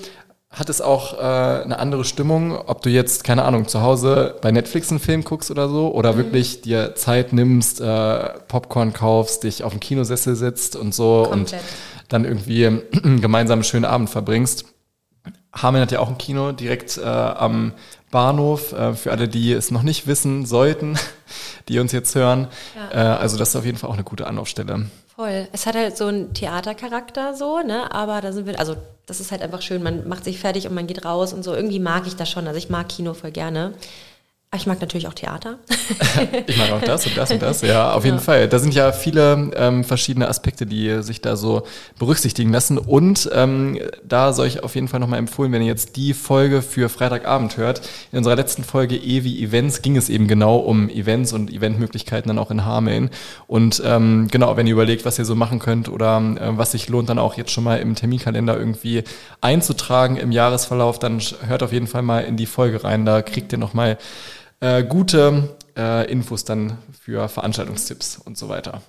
hat 0.57 0.71
es 0.71 0.81
auch 0.81 1.19
äh, 1.19 1.21
eine 1.21 1.79
andere 1.79 2.05
Stimmung, 2.07 2.59
ob 2.59 2.81
du 2.81 2.89
jetzt, 2.89 3.25
keine 3.25 3.45
Ahnung, 3.45 3.69
zu 3.69 3.83
Hause 3.83 4.37
bei 4.41 4.51
Netflix 4.51 4.91
einen 4.91 5.01
Film 5.01 5.23
guckst 5.23 5.51
oder 5.51 5.69
so, 5.69 5.93
oder 5.93 6.15
mhm. 6.15 6.17
wirklich 6.17 6.63
dir 6.63 6.95
Zeit 6.95 7.35
nimmst, 7.35 7.83
äh, 7.83 8.31
Popcorn 8.49 8.95
kaufst, 8.95 9.45
dich 9.45 9.65
auf 9.65 9.73
dem 9.73 9.81
Kinosessel 9.81 10.35
sitzt 10.35 10.75
und 10.75 10.95
so 10.95 11.27
Komplett. 11.29 11.61
und 11.61 11.69
dann 12.09 12.25
irgendwie 12.25 12.81
gemeinsam 13.21 13.59
einen 13.59 13.65
schönen 13.65 13.85
Abend 13.85 14.09
verbringst. 14.09 14.65
Hameln 15.53 15.83
hat 15.83 15.93
ja 15.93 15.99
auch 15.99 16.09
ein 16.09 16.19
Kino 16.19 16.53
direkt 16.53 16.97
äh, 16.97 17.03
am 17.05 17.73
Bahnhof, 18.11 18.73
äh, 18.73 18.95
für 18.95 19.11
alle, 19.11 19.29
die 19.29 19.53
es 19.53 19.71
noch 19.71 19.83
nicht 19.83 20.07
wissen 20.07 20.47
sollten, 20.47 20.99
die 21.69 21.81
uns 21.81 21.93
jetzt 21.93 22.15
hören. 22.15 22.49
Ja. 22.93 23.17
Äh, 23.17 23.19
also 23.19 23.37
das 23.37 23.51
ist 23.51 23.57
auf 23.57 23.67
jeden 23.67 23.77
Fall 23.77 23.91
auch 23.91 23.95
eine 23.95 24.05
gute 24.05 24.27
Anlaufstelle. 24.27 24.87
Voll. 25.17 25.49
Es 25.53 25.65
hat 25.65 25.75
halt 25.75 25.97
so 25.97 26.07
einen 26.07 26.35
Theatercharakter 26.35 27.35
so, 27.35 27.61
ne? 27.61 27.91
Aber 27.91 28.21
da 28.21 28.33
sind 28.33 28.47
wir, 28.47 28.59
also 28.61 28.77
das 29.07 29.19
ist 29.19 29.33
halt 29.33 29.41
einfach 29.41 29.63
schön. 29.63 29.83
Man 29.83 30.07
macht 30.07 30.25
sich 30.25 30.39
fertig 30.39 30.69
und 30.69 30.75
man 30.75 30.87
geht 30.87 31.07
raus 31.07 31.33
und 31.33 31.43
so. 31.43 31.55
Irgendwie 31.55 31.79
mag 31.79 32.07
ich 32.07 32.17
das 32.17 32.29
schon. 32.29 32.47
Also 32.47 32.59
ich 32.59 32.69
mag 32.69 32.91
Kino 32.91 33.15
voll 33.15 33.31
gerne. 33.31 33.73
Ich 34.57 34.67
mag 34.67 34.81
natürlich 34.81 35.07
auch 35.07 35.15
Theater. 35.15 35.59
ich 36.47 36.57
mag 36.57 36.73
auch 36.73 36.81
das 36.81 37.07
und 37.07 37.17
das 37.17 37.31
und 37.31 37.43
das, 37.43 37.61
ja, 37.63 37.93
auf 37.93 38.05
jeden 38.05 38.19
Fall. 38.19 38.49
Da 38.49 38.59
sind 38.59 38.75
ja 38.75 38.93
viele 38.93 39.51
ähm, 39.55 39.85
verschiedene 39.85 40.29
Aspekte, 40.29 40.67
die 40.67 41.03
sich 41.03 41.21
da 41.21 41.37
so 41.37 41.63
berücksichtigen 41.99 42.53
lassen. 42.53 42.79
Und 42.79 43.31
ähm, 43.35 43.79
da 44.03 44.33
soll 44.33 44.47
ich 44.47 44.63
auf 44.63 44.75
jeden 44.75 44.89
Fall 44.89 45.01
nochmal 45.01 45.19
empfehlen, 45.19 45.53
wenn 45.53 45.63
ihr 45.63 45.69
jetzt 45.69 45.97
die 45.97 46.15
Folge 46.15 46.63
für 46.63 46.89
Freitagabend 46.89 47.57
hört. 47.57 47.83
In 48.13 48.19
unserer 48.19 48.37
letzten 48.37 48.65
Folge 48.65 48.97
Evi 48.97 49.43
Events 49.45 49.83
ging 49.83 49.97
es 49.97 50.09
eben 50.09 50.27
genau 50.27 50.57
um 50.57 50.89
Events 50.89 51.33
und 51.33 51.53
Eventmöglichkeiten 51.53 52.29
dann 52.29 52.39
auch 52.39 52.51
in 52.51 52.65
Hameln. 52.65 53.11
Und 53.47 53.83
ähm, 53.85 54.29
genau, 54.31 54.57
wenn 54.57 54.67
ihr 54.67 54.73
überlegt, 54.73 55.05
was 55.05 55.19
ihr 55.19 55.25
so 55.25 55.35
machen 55.35 55.59
könnt 55.59 55.89
oder 55.89 56.19
äh, 56.19 56.57
was 56.57 56.73
sich 56.73 56.89
lohnt, 56.89 57.09
dann 57.09 57.19
auch 57.19 57.35
jetzt 57.37 57.51
schon 57.51 57.65
mal 57.65 57.79
im 57.81 57.95
Terminkalender 57.95 58.59
irgendwie 58.59 59.05
einzutragen 59.41 60.17
im 60.17 60.33
Jahresverlauf, 60.33 60.99
dann 60.99 61.21
hört 61.47 61.63
auf 61.63 61.73
jeden 61.73 61.87
Fall 61.87 62.03
mal 62.03 62.21
in 62.21 62.37
die 62.37 62.47
Folge 62.47 62.83
rein. 62.85 63.05
Da 63.05 63.23
kriegt 63.23 63.53
ihr 63.53 63.59
nochmal 63.59 63.99
äh, 64.61 64.83
gute 64.85 65.57
äh, 65.77 66.11
Infos 66.11 66.45
dann 66.45 66.79
für 66.99 67.29
Veranstaltungstipps 67.29 68.19
und 68.25 68.39
so 68.39 68.49
weiter. 68.49 68.83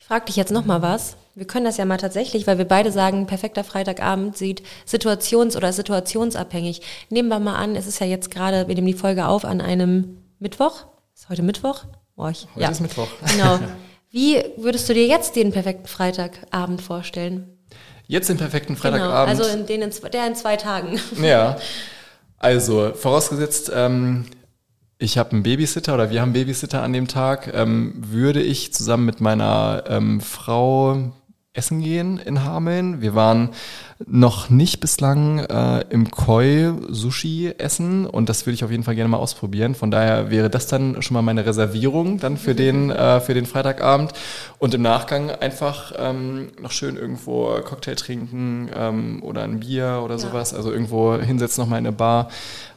Ich 0.00 0.06
frage 0.06 0.26
dich 0.26 0.36
jetzt 0.36 0.52
noch 0.52 0.64
mal 0.64 0.82
was. 0.82 1.16
Wir 1.34 1.46
können 1.46 1.64
das 1.64 1.76
ja 1.76 1.84
mal 1.84 1.98
tatsächlich, 1.98 2.46
weil 2.46 2.58
wir 2.58 2.64
beide 2.64 2.90
sagen, 2.90 3.26
perfekter 3.26 3.62
Freitagabend 3.62 4.36
sieht 4.36 4.62
situations- 4.86 5.56
oder 5.56 5.72
situationsabhängig. 5.72 6.82
Nehmen 7.10 7.28
wir 7.28 7.38
mal 7.38 7.54
an, 7.54 7.76
es 7.76 7.86
ist 7.86 8.00
ja 8.00 8.06
jetzt 8.06 8.30
gerade, 8.30 8.66
wir 8.66 8.74
nehmen 8.74 8.86
die 8.86 8.94
Folge 8.94 9.26
auf 9.26 9.44
an 9.44 9.60
einem 9.60 10.18
Mittwoch. 10.40 10.86
Ist 11.14 11.28
heute 11.28 11.42
Mittwoch? 11.42 11.84
Oh, 12.16 12.26
ich, 12.28 12.48
heute 12.54 12.60
ja. 12.60 12.70
ist 12.70 12.80
Mittwoch. 12.80 13.08
Genau. 13.30 13.60
Wie 14.10 14.42
würdest 14.56 14.88
du 14.88 14.94
dir 14.94 15.06
jetzt 15.06 15.36
den 15.36 15.52
perfekten 15.52 15.86
Freitagabend 15.86 16.80
vorstellen? 16.80 17.58
Jetzt 18.06 18.30
den 18.30 18.38
perfekten 18.38 18.76
Freitagabend? 18.76 19.36
Genau, 19.38 19.44
also 19.44 19.58
in 19.58 19.66
den 19.66 19.82
in, 19.82 19.92
der 20.12 20.26
in 20.26 20.34
zwei 20.34 20.56
Tagen. 20.56 21.00
Ja. 21.22 21.56
Also, 22.40 22.92
vorausgesetzt, 22.94 23.72
ähm, 23.74 24.24
ich 24.98 25.16
habe 25.16 25.32
einen 25.32 25.42
Babysitter 25.44 25.94
oder 25.94 26.10
wir 26.10 26.20
haben 26.20 26.32
Babysitter 26.32 26.82
an 26.82 26.92
dem 26.92 27.06
Tag, 27.06 27.52
ähm, 27.54 27.94
würde 27.96 28.42
ich 28.42 28.72
zusammen 28.72 29.06
mit 29.06 29.20
meiner 29.20 29.84
ähm, 29.86 30.20
Frau 30.20 31.12
essen 31.58 31.82
gehen 31.82 32.18
in 32.18 32.44
Hameln. 32.44 33.02
Wir 33.02 33.14
waren 33.14 33.50
noch 34.06 34.48
nicht 34.48 34.78
bislang 34.78 35.40
äh, 35.40 35.80
im 35.90 36.10
Koi 36.10 36.72
Sushi 36.88 37.52
essen 37.58 38.06
und 38.06 38.28
das 38.28 38.46
würde 38.46 38.54
ich 38.54 38.64
auf 38.64 38.70
jeden 38.70 38.84
Fall 38.84 38.94
gerne 38.94 39.08
mal 39.08 39.16
ausprobieren. 39.16 39.74
Von 39.74 39.90
daher 39.90 40.30
wäre 40.30 40.48
das 40.48 40.68
dann 40.68 41.02
schon 41.02 41.14
mal 41.14 41.22
meine 41.22 41.44
Reservierung 41.44 42.18
dann 42.20 42.36
für 42.36 42.54
den 42.54 42.90
äh, 42.90 43.20
für 43.20 43.34
den 43.34 43.44
Freitagabend 43.44 44.12
und 44.58 44.72
im 44.72 44.82
Nachgang 44.82 45.30
einfach 45.30 45.92
ähm, 45.98 46.52
noch 46.62 46.70
schön 46.70 46.96
irgendwo 46.96 47.58
Cocktail 47.64 47.96
trinken 47.96 48.70
ähm, 48.74 49.22
oder 49.22 49.42
ein 49.42 49.60
Bier 49.60 50.00
oder 50.04 50.14
ja. 50.14 50.18
sowas. 50.18 50.54
Also 50.54 50.72
irgendwo 50.72 51.16
hinsetzen 51.16 51.62
noch 51.62 51.68
mal 51.68 51.78
in 51.78 51.86
eine 51.86 51.96
Bar 51.96 52.28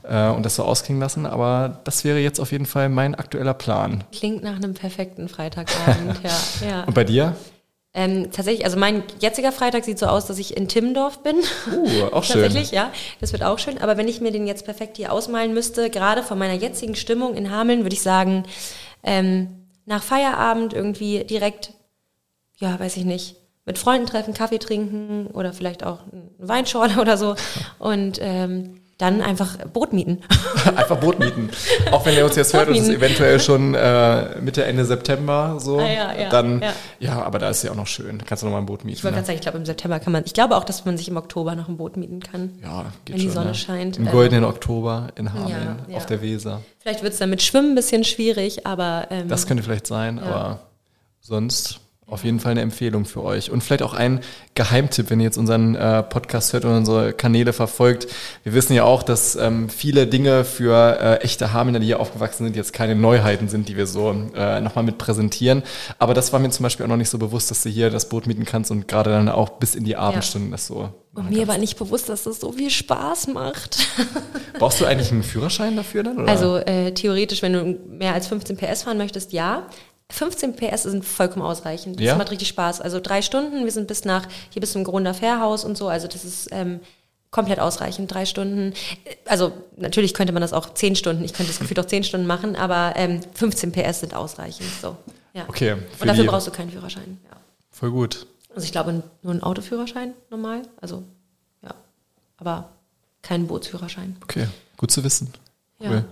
äh, 0.03 0.29
und 0.29 0.43
das 0.43 0.55
so 0.55 0.63
ausklingen 0.63 1.01
lassen. 1.01 1.27
Aber 1.27 1.79
das 1.83 2.03
wäre 2.03 2.19
jetzt 2.19 2.39
auf 2.39 2.51
jeden 2.51 2.65
Fall 2.65 2.89
mein 2.89 3.13
aktueller 3.13 3.53
Plan. 3.53 4.03
Klingt 4.11 4.43
nach 4.43 4.55
einem 4.55 4.73
perfekten 4.73 5.29
Freitagabend. 5.29 6.19
ja, 6.23 6.67
ja. 6.67 6.83
Und 6.85 6.95
bei 6.95 7.03
dir? 7.03 7.35
Ähm, 7.93 8.31
tatsächlich, 8.31 8.63
also 8.63 8.77
mein 8.77 9.03
jetziger 9.19 9.51
Freitag 9.51 9.83
sieht 9.83 10.00
so 10.00 10.05
aus, 10.05 10.25
dass 10.25 10.39
ich 10.39 10.55
in 10.55 10.69
Timmendorf 10.69 11.24
bin. 11.24 11.38
Uh, 11.71 12.03
auch 12.12 12.24
schön. 12.24 12.41
tatsächlich, 12.41 12.71
ja. 12.71 12.91
Das 13.19 13.33
wird 13.33 13.43
auch 13.43 13.60
schön. 13.60 13.79
Aber 13.79 13.98
wenn 13.98 14.07
ich 14.07 14.21
mir 14.21 14.31
den 14.31 14.48
jetzt 14.48 14.63
perfekt 14.63 14.98
hier 14.98 15.12
ausmalen 15.12 15.53
müsste, 15.53 15.89
gerade 15.89 16.24
von 16.24 16.39
meiner 16.39 16.53
jetzigen 16.53 16.95
Stimmung 16.95 17.36
in 17.36 17.51
Hameln, 17.51 17.83
würde 17.83 17.95
ich 17.95 18.01
sagen, 18.01 18.45
ähm, 19.03 19.67
nach 19.86 20.03
Feierabend 20.03 20.74
irgendwie 20.74 21.25
direkt, 21.25 21.74
ja, 22.57 22.79
weiß 22.79 22.95
ich 22.95 23.03
nicht, 23.03 23.36
mit 23.65 23.77
Freunden 23.77 24.07
treffen, 24.07 24.33
Kaffee 24.33 24.60
trinken 24.60 25.27
oder 25.27 25.51
vielleicht 25.51 25.83
auch 25.83 26.00
einen 26.03 26.33
Weinschorle 26.38 26.98
oder 27.01 27.17
so. 27.17 27.36
Und 27.77 28.19
ähm, 28.21 28.80
dann 29.01 29.22
einfach 29.22 29.58
Boot 29.74 29.93
mieten. 29.93 30.20
einfach 30.75 30.98
Boot 30.98 31.20
mieten. 31.20 31.50
Auch 31.91 32.05
wenn 32.05 32.15
ihr 32.15 32.24
uns 32.24 32.36
jetzt 32.36 32.53
hört, 32.53 32.70
ist 32.70 32.84
es 32.84 32.89
eventuell 32.89 33.39
schon 33.39 33.74
äh, 33.74 34.39
Mitte, 34.39 34.63
Ende 34.63 34.86
September 34.86 35.58
so. 35.60 35.79
Ah, 35.79 35.88
ja, 35.88 36.13
ja, 36.13 36.29
dann, 36.29 36.62
ja. 36.62 36.74
ja. 37.00 37.22
aber 37.24 37.39
da 37.39 37.50
ist 37.50 37.63
ja 37.63 37.72
auch 37.72 37.75
noch 37.75 37.88
schön. 37.88 38.24
Kannst 38.24 38.43
du 38.43 38.48
noch 38.48 38.53
mal 38.53 38.60
ein 38.60 38.65
Boot 38.65 38.86
mieten. 38.86 38.98
Ich 38.98 39.03
wollte 39.03 39.15
ne? 39.15 39.17
gerade 39.17 39.27
sagen, 39.27 39.38
ich 39.38 39.41
glaube 39.41 39.58
im 39.58 39.65
September 39.65 40.00
kann 40.00 40.13
man, 40.13 40.24
ich 40.25 40.34
glaube 40.34 40.55
auch, 40.55 40.63
dass 40.63 40.86
man 40.86 40.98
sich 40.98 41.08
im 41.08 41.17
Oktober 41.17 41.55
noch 41.55 41.67
ein 41.67 41.77
Boot 41.77 41.98
mieten 41.98 42.20
kann. 42.20 42.60
Ja, 42.62 42.86
geht 43.05 43.15
Wenn 43.15 43.22
die 43.22 43.29
Sonne 43.29 43.48
ne? 43.48 43.55
scheint. 43.55 43.98
Im 43.98 44.10
goldenen 44.10 44.43
Oktober 44.43 45.08
in 45.15 45.34
Hameln 45.34 45.86
auf 45.96 46.05
der 46.05 46.22
Weser. 46.22 46.62
Vielleicht 46.79 47.01
wird 47.01 47.13
es 47.13 47.20
dann 47.20 47.29
mit 47.29 47.41
Schwimmen 47.41 47.72
ein 47.72 47.75
bisschen 47.75 48.03
schwierig, 48.03 48.65
aber... 48.65 49.08
Ähm, 49.10 49.27
das 49.27 49.48
könnte 49.48 49.63
vielleicht 49.63 49.88
sein, 49.88 50.20
aber 50.20 50.60
sonst 51.20 51.79
auf 52.11 52.25
jeden 52.25 52.39
Fall 52.39 52.51
eine 52.51 52.61
Empfehlung 52.61 53.05
für 53.05 53.23
euch. 53.23 53.51
Und 53.51 53.63
vielleicht 53.63 53.83
auch 53.83 53.93
ein 53.93 54.19
Geheimtipp, 54.53 55.09
wenn 55.09 55.19
ihr 55.21 55.25
jetzt 55.25 55.37
unseren 55.37 55.75
äh, 55.75 56.03
Podcast 56.03 56.51
hört 56.51 56.65
und 56.65 56.75
unsere 56.75 57.13
Kanäle 57.13 57.53
verfolgt. 57.53 58.07
Wir 58.43 58.53
wissen 58.53 58.73
ja 58.73 58.83
auch, 58.83 59.01
dass 59.01 59.37
ähm, 59.37 59.69
viele 59.69 60.07
Dinge 60.07 60.43
für 60.43 60.99
äh, 60.99 61.15
echte 61.21 61.53
Hamelner, 61.53 61.79
die 61.79 61.85
hier 61.85 62.01
aufgewachsen 62.01 62.43
sind, 62.43 62.55
jetzt 62.57 62.73
keine 62.73 62.95
Neuheiten 62.95 63.47
sind, 63.47 63.69
die 63.69 63.77
wir 63.77 63.87
so 63.87 64.13
äh, 64.35 64.59
nochmal 64.59 64.83
mit 64.83 64.97
präsentieren. 64.97 65.63
Aber 65.99 66.13
das 66.13 66.33
war 66.33 66.39
mir 66.39 66.49
zum 66.49 66.63
Beispiel 66.63 66.85
auch 66.85 66.89
noch 66.89 66.97
nicht 66.97 67.09
so 67.09 67.17
bewusst, 67.17 67.49
dass 67.49 67.63
du 67.63 67.69
hier 67.69 67.89
das 67.89 68.09
Boot 68.09 68.27
mieten 68.27 68.43
kannst 68.43 68.71
und 68.71 68.89
gerade 68.89 69.09
dann 69.09 69.29
auch 69.29 69.49
bis 69.49 69.75
in 69.75 69.85
die 69.85 69.95
Abendstunden 69.95 70.49
ja. 70.49 70.55
das 70.57 70.67
so. 70.67 70.89
Und 71.13 71.29
mir 71.29 71.47
war 71.47 71.57
nicht 71.57 71.77
bewusst, 71.77 72.07
dass 72.07 72.23
das 72.23 72.39
so 72.39 72.53
viel 72.53 72.69
Spaß 72.69 73.27
macht. 73.27 73.85
Brauchst 74.59 74.79
du 74.79 74.85
eigentlich 74.85 75.11
einen 75.11 75.23
Führerschein 75.23 75.75
dafür 75.75 76.03
dann? 76.03 76.19
Oder? 76.19 76.31
Also 76.31 76.57
äh, 76.57 76.93
theoretisch, 76.93 77.41
wenn 77.41 77.53
du 77.53 77.79
mehr 77.89 78.13
als 78.13 78.27
15 78.27 78.55
PS 78.55 78.83
fahren 78.83 78.97
möchtest, 78.97 79.33
ja. 79.33 79.67
15 80.11 80.55
PS 80.55 80.83
sind 80.83 81.05
vollkommen 81.05 81.45
ausreichend. 81.45 81.99
Das 81.99 82.05
ja? 82.05 82.15
macht 82.15 82.31
richtig 82.31 82.47
Spaß. 82.49 82.81
Also 82.81 82.99
drei 82.99 83.21
Stunden, 83.21 83.63
wir 83.63 83.71
sind 83.71 83.87
bis 83.87 84.05
nach, 84.05 84.27
hier 84.49 84.59
bis 84.59 84.73
zum 84.73 84.83
Grunder 84.83 85.13
Fährhaus 85.13 85.63
und 85.63 85.77
so, 85.77 85.87
also 85.87 86.07
das 86.07 86.25
ist 86.25 86.49
ähm, 86.51 86.79
komplett 87.31 87.59
ausreichend, 87.59 88.13
drei 88.13 88.25
Stunden. 88.25 88.73
Also 89.25 89.53
natürlich 89.77 90.13
könnte 90.13 90.33
man 90.33 90.41
das 90.41 90.53
auch 90.53 90.73
zehn 90.73 90.95
Stunden, 90.95 91.23
ich 91.23 91.33
könnte 91.33 91.51
das 91.51 91.59
Gefühl 91.59 91.79
auch 91.79 91.85
zehn 91.85 92.03
Stunden 92.03 92.27
machen, 92.27 92.55
aber 92.55 92.93
ähm, 92.95 93.21
15 93.33 93.71
PS 93.71 94.01
sind 94.01 94.13
ausreichend. 94.13 94.69
So, 94.81 94.97
ja. 95.33 95.45
Okay. 95.47 95.77
Und 95.99 96.07
dafür 96.07 96.25
brauchst 96.25 96.47
du 96.47 96.51
keinen 96.51 96.71
Führerschein. 96.71 97.17
Ja. 97.29 97.37
Voll 97.71 97.91
gut. 97.91 98.27
Also 98.53 98.65
ich 98.65 98.73
glaube 98.73 99.03
nur 99.23 99.31
einen 99.31 99.43
Autoführerschein 99.43 100.13
normal, 100.29 100.63
also 100.81 101.03
ja, 101.63 101.73
aber 102.37 102.69
keinen 103.21 103.47
Bootsführerschein. 103.47 104.17
Okay, 104.23 104.47
gut 104.75 104.91
zu 104.91 105.03
wissen. 105.03 105.31
Cool. 105.79 105.89
Ja. 105.89 106.03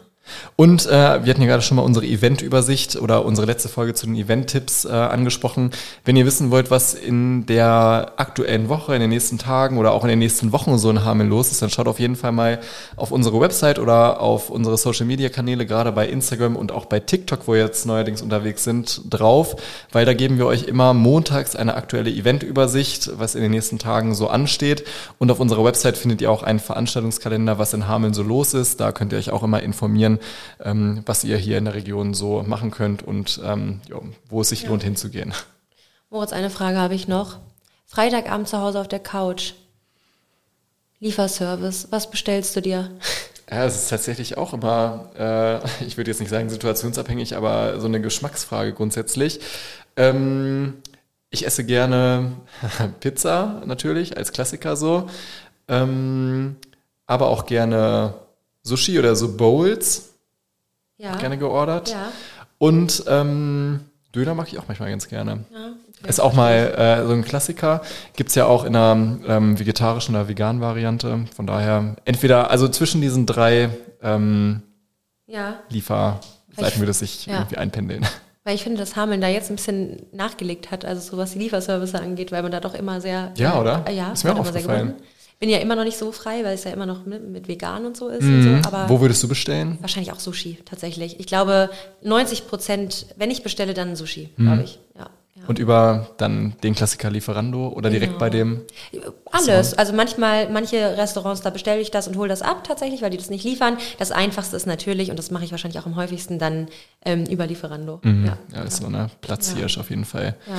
Und 0.55 0.85
äh, 0.85 0.89
wir 0.89 1.33
hatten 1.33 1.41
ja 1.41 1.47
gerade 1.47 1.61
schon 1.61 1.77
mal 1.77 1.83
unsere 1.83 2.05
Eventübersicht 2.05 2.95
oder 2.97 3.25
unsere 3.25 3.47
letzte 3.47 3.69
Folge 3.69 3.93
zu 3.93 4.05
den 4.05 4.15
Event-Tipps 4.15 4.85
äh, 4.85 4.89
angesprochen. 4.89 5.71
Wenn 6.05 6.15
ihr 6.15 6.25
wissen 6.25 6.51
wollt, 6.51 6.71
was 6.71 6.93
in 6.93 7.45
der 7.45 8.13
aktuellen 8.17 8.69
Woche, 8.69 8.95
in 8.95 9.01
den 9.01 9.09
nächsten 9.09 9.37
Tagen 9.37 9.77
oder 9.77 9.91
auch 9.91 10.03
in 10.03 10.09
den 10.09 10.19
nächsten 10.19 10.51
Wochen 10.51 10.77
so 10.77 10.89
in 10.89 11.03
Hameln 11.03 11.29
los 11.29 11.51
ist, 11.51 11.61
dann 11.61 11.69
schaut 11.69 11.87
auf 11.87 11.99
jeden 11.99 12.15
Fall 12.15 12.31
mal 12.31 12.59
auf 12.95 13.11
unsere 13.11 13.39
Website 13.39 13.79
oder 13.79 14.21
auf 14.21 14.49
unsere 14.49 14.77
Social-Media-Kanäle, 14.77 15.65
gerade 15.65 15.91
bei 15.91 16.07
Instagram 16.07 16.55
und 16.55 16.71
auch 16.71 16.85
bei 16.85 16.99
TikTok, 16.99 17.47
wo 17.47 17.53
wir 17.53 17.61
jetzt 17.61 17.85
neuerdings 17.85 18.21
unterwegs 18.21 18.63
sind, 18.63 19.01
drauf, 19.09 19.55
weil 19.91 20.05
da 20.05 20.13
geben 20.13 20.37
wir 20.37 20.45
euch 20.45 20.63
immer 20.63 20.93
montags 20.93 21.55
eine 21.55 21.75
aktuelle 21.75 22.09
Eventübersicht, 22.09 23.11
was 23.17 23.35
in 23.35 23.41
den 23.41 23.51
nächsten 23.51 23.79
Tagen 23.79 24.13
so 24.15 24.27
ansteht. 24.27 24.83
Und 25.17 25.31
auf 25.31 25.39
unserer 25.39 25.63
Website 25.63 25.97
findet 25.97 26.21
ihr 26.21 26.31
auch 26.31 26.43
einen 26.43 26.59
Veranstaltungskalender, 26.59 27.59
was 27.59 27.73
in 27.73 27.87
Hameln 27.87 28.13
so 28.13 28.23
los 28.23 28.53
ist. 28.53 28.79
Da 28.79 28.91
könnt 28.91 29.13
ihr 29.13 29.19
euch 29.19 29.31
auch 29.31 29.43
immer 29.43 29.61
informieren, 29.63 30.18
ähm, 30.63 31.03
was 31.05 31.23
ihr 31.23 31.37
hier 31.37 31.57
in 31.57 31.65
der 31.65 31.75
Region 31.75 32.13
so 32.13 32.43
machen 32.43 32.71
könnt 32.71 33.03
und 33.03 33.39
ähm, 33.43 33.81
jo, 33.87 34.03
wo 34.29 34.41
es 34.41 34.49
sich 34.49 34.63
ja. 34.63 34.69
lohnt 34.69 34.83
hinzugehen. 34.83 35.33
Moritz, 36.09 36.33
eine 36.33 36.49
Frage 36.49 36.77
habe 36.77 36.95
ich 36.95 37.07
noch. 37.07 37.37
Freitagabend 37.85 38.47
zu 38.47 38.59
Hause 38.59 38.79
auf 38.79 38.87
der 38.87 38.99
Couch. 38.99 39.53
Lieferservice, 40.99 41.87
was 41.91 42.09
bestellst 42.11 42.55
du 42.55 42.61
dir? 42.61 42.91
Ja, 43.49 43.65
es 43.65 43.75
ist 43.75 43.89
tatsächlich 43.89 44.37
auch 44.37 44.53
immer, 44.53 45.09
äh, 45.17 45.85
ich 45.85 45.97
würde 45.97 46.11
jetzt 46.11 46.19
nicht 46.19 46.29
sagen 46.29 46.49
situationsabhängig, 46.49 47.35
aber 47.35 47.79
so 47.79 47.87
eine 47.87 47.99
Geschmacksfrage 47.99 48.73
grundsätzlich. 48.73 49.39
Ähm, 49.95 50.75
ich 51.31 51.45
esse 51.45 51.63
gerne 51.63 52.33
Pizza 52.99 53.63
natürlich 53.65 54.17
als 54.17 54.33
Klassiker 54.33 54.75
so, 54.75 55.09
ähm, 55.67 56.57
aber 57.07 57.29
auch 57.29 57.45
gerne 57.45 58.13
Sushi 58.61 58.99
oder 58.99 59.15
so 59.15 59.35
Bowls 59.35 60.08
ja. 60.99 61.15
gerne 61.15 61.37
geordert. 61.37 61.89
Ja. 61.89 62.11
Und 62.59 63.03
ähm, 63.07 63.79
Döner 64.13 64.35
mag 64.35 64.47
ich 64.47 64.59
auch 64.59 64.67
manchmal 64.67 64.89
ganz 64.89 65.07
gerne. 65.07 65.45
Ja, 65.51 65.67
okay. 65.67 66.09
Ist 66.09 66.19
auch 66.19 66.33
mal 66.33 66.53
äh, 66.53 67.05
so 67.07 67.13
ein 67.13 67.23
Klassiker. 67.23 67.81
Gibt 68.15 68.29
es 68.29 68.35
ja 68.35 68.45
auch 68.45 68.63
in 68.63 68.75
einer 68.75 69.17
ähm, 69.27 69.59
vegetarischen 69.59 70.15
oder 70.15 70.27
veganen 70.27 70.61
Variante. 70.61 71.25
Von 71.35 71.47
daher 71.47 71.95
entweder, 72.05 72.51
also 72.51 72.67
zwischen 72.67 73.01
diesen 73.01 73.25
drei 73.25 73.69
ähm, 74.03 74.61
ja. 75.25 75.59
Lieferseiten 75.69 76.79
würde 76.79 76.91
es 76.91 76.99
sich 76.99 77.25
ja. 77.25 77.39
irgendwie 77.39 77.57
einpendeln. 77.57 78.05
Weil 78.43 78.55
ich 78.55 78.63
finde, 78.63 78.79
dass 78.79 78.95
Hameln 78.95 79.21
da 79.21 79.27
jetzt 79.27 79.51
ein 79.51 79.57
bisschen 79.57 80.07
nachgelegt 80.11 80.71
hat, 80.71 80.85
also 80.85 81.01
so 81.01 81.17
was 81.17 81.33
die 81.33 81.39
Lieferservice 81.39 81.93
angeht, 81.93 82.31
weil 82.31 82.41
man 82.41 82.51
da 82.51 82.61
doch 82.61 82.73
immer 82.73 82.99
sehr. 82.99 83.31
Ja, 83.35 83.59
oder? 83.59 83.83
Äh, 83.85 83.95
ja, 83.95 84.11
ist 84.13 84.23
mir 84.23 84.33
auch 84.33 84.39
aufgefallen 84.39 84.95
bin 85.39 85.49
ja 85.49 85.59
immer 85.59 85.75
noch 85.75 85.85
nicht 85.85 85.97
so 85.97 86.11
frei, 86.11 86.43
weil 86.43 86.53
es 86.53 86.65
ja 86.65 86.71
immer 86.71 86.85
noch 86.85 87.05
mit, 87.05 87.27
mit 87.27 87.47
vegan 87.47 87.85
und 87.85 87.95
so 87.95 88.09
ist. 88.09 88.23
Mm, 88.23 88.35
und 88.35 88.43
so, 88.43 88.49
mhm. 88.49 88.61
aber 88.65 88.89
Wo 88.89 88.99
würdest 88.99 89.23
du 89.23 89.27
bestellen? 89.27 89.77
Wahrscheinlich 89.79 90.11
auch 90.11 90.19
Sushi, 90.19 90.57
tatsächlich. 90.65 91.19
Ich 91.19 91.27
glaube, 91.27 91.69
90 92.03 92.47
Prozent, 92.47 93.05
wenn 93.15 93.31
ich 93.31 93.41
bestelle, 93.41 93.73
dann 93.73 93.95
Sushi, 93.95 94.29
mm. 94.35 94.43
glaube 94.43 94.63
ich. 94.63 94.79
Ja, 94.97 95.09
ja. 95.35 95.43
Und 95.47 95.57
über 95.57 96.09
dann 96.17 96.55
den 96.61 96.75
Klassiker 96.75 97.09
Lieferando 97.09 97.69
oder 97.69 97.89
direkt 97.89 98.13
genau. 98.13 98.19
bei 98.19 98.29
dem? 98.29 98.61
Alles. 99.31 99.73
Also 99.75 99.93
manchmal, 99.93 100.49
manche 100.49 100.97
Restaurants, 100.97 101.41
da 101.41 101.51
bestelle 101.51 101.79
ich 101.79 101.89
das 101.89 102.09
und 102.09 102.17
hole 102.17 102.27
das 102.27 102.41
ab 102.41 102.65
tatsächlich, 102.65 103.01
weil 103.01 103.11
die 103.11 103.17
das 103.17 103.29
nicht 103.29 103.45
liefern. 103.45 103.77
Das 103.97 104.11
Einfachste 104.11 104.57
ist 104.57 104.67
natürlich, 104.67 105.09
und 105.09 105.17
das 105.17 105.31
mache 105.31 105.45
ich 105.45 105.51
wahrscheinlich 105.51 105.79
auch 105.79 105.85
am 105.85 105.95
häufigsten, 105.95 106.37
dann 106.37 106.67
ähm, 107.05 107.23
über 107.25 107.47
Lieferando. 107.47 108.01
Mhm. 108.03 108.25
Ja. 108.25 108.37
ja, 108.53 108.63
ist 108.63 108.81
so 108.81 108.87
eine 108.87 109.09
Platzhirsch 109.21 109.77
auf 109.77 109.89
jeden 109.89 110.05
Fall. 110.05 110.35
Ja. 110.47 110.53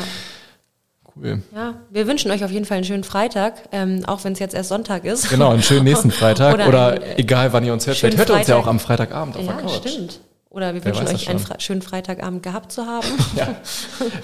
Cool. 1.23 1.43
Ja, 1.55 1.75
wir 1.91 2.07
wünschen 2.07 2.31
euch 2.31 2.45
auf 2.45 2.51
jeden 2.51 2.65
Fall 2.65 2.79
einen 2.79 2.87
schönen 2.87 3.05
Freitag, 3.05 3.55
ähm, 3.73 4.03
auch 4.07 4.25
wenn 4.25 4.33
es 4.33 4.39
jetzt 4.39 4.55
erst 4.55 4.71
Sonntag 4.71 5.05
ist. 5.05 5.29
Genau, 5.29 5.51
einen 5.51 5.63
schönen 5.63 5.85
nächsten 5.85 6.11
Freitag 6.11 6.55
oder, 6.55 6.69
oder 6.69 6.93
ein, 6.93 7.03
äh, 7.03 7.17
egal 7.19 7.53
wann 7.53 7.65
ihr 7.65 7.73
uns 7.73 7.87
hört. 7.87 7.99
Vielleicht 7.99 8.19
hört 8.19 8.31
ihr 8.31 8.37
uns 8.37 8.47
ja 8.47 8.57
auch 8.57 8.67
am 8.67 8.81
Freitagabend 8.81 9.37
auf 9.37 9.45
ja, 9.45 9.53
der 9.53 9.63
Couch. 9.63 9.89
stimmt. 9.89 10.21
Oder 10.51 10.75
wir 10.75 10.85
Wer 10.85 10.97
wünschen 10.97 11.15
euch 11.15 11.29
einen 11.29 11.39
Fre 11.39 11.61
schönen 11.61 11.81
Freitagabend 11.81 12.43
gehabt 12.43 12.73
zu 12.73 12.85
haben. 12.85 13.07
ja. 13.37 13.55